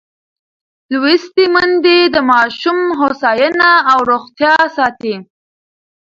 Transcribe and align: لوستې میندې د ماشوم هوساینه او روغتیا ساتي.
لوستې 0.91 1.45
میندې 1.53 1.97
د 2.15 2.17
ماشوم 2.31 2.79
هوساینه 2.99 3.71
او 3.91 3.97
روغتیا 4.11 4.55
ساتي. 4.77 5.15